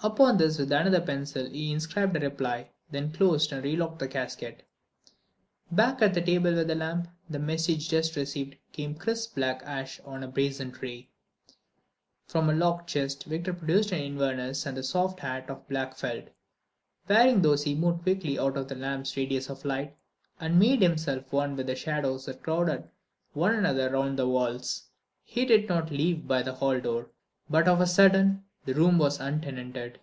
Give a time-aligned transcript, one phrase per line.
[0.00, 4.62] Upon this with another pencil he inscribed a reply, then closed and relocked the casket.
[5.72, 9.98] Back at the table with the lamp, the message just received became crisp black ash
[10.04, 11.08] on a brazen tray.
[12.28, 16.26] From a locked chest Victor produced an inverness and a soft hat of black felt.
[17.08, 19.96] Wearing these he moved quietly out of the lamp's radius of light,
[20.38, 22.88] and made himself one with the shadows that crowded
[23.32, 24.90] one another round the walls.
[25.24, 27.10] He did not leave by the hall door;
[27.50, 29.98] but of a sudden the room was untenanted.